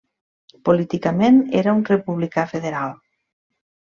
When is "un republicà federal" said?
1.79-2.97